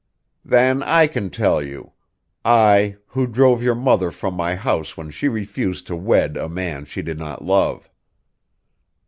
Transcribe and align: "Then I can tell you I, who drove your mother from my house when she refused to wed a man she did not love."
"Then 0.43 0.81
I 0.81 1.05
can 1.05 1.29
tell 1.29 1.61
you 1.61 1.91
I, 2.43 2.95
who 3.09 3.27
drove 3.27 3.61
your 3.61 3.75
mother 3.75 4.09
from 4.09 4.33
my 4.33 4.55
house 4.55 4.97
when 4.97 5.11
she 5.11 5.27
refused 5.27 5.85
to 5.85 5.95
wed 5.95 6.37
a 6.37 6.49
man 6.49 6.85
she 6.85 7.03
did 7.03 7.19
not 7.19 7.45
love." 7.45 7.87